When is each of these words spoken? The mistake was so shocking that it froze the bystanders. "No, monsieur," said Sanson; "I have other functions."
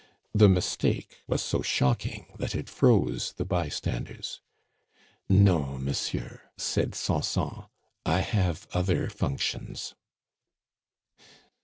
The 0.33 0.49
mistake 0.49 1.19
was 1.27 1.43
so 1.43 1.61
shocking 1.61 2.33
that 2.39 2.55
it 2.55 2.67
froze 2.67 3.33
the 3.33 3.45
bystanders. 3.45 4.41
"No, 5.29 5.77
monsieur," 5.77 6.41
said 6.57 6.95
Sanson; 6.95 7.65
"I 8.03 8.21
have 8.21 8.65
other 8.73 9.11
functions." 9.11 9.93